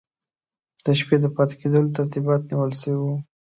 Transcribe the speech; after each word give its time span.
د 0.83 0.85
شپې 0.99 1.15
د 1.21 1.25
پاته 1.35 1.55
کېدلو 1.61 1.95
ترتیبات 1.97 2.41
نیول 2.49 2.71
سوي 2.81 2.97
وو. 2.99 3.15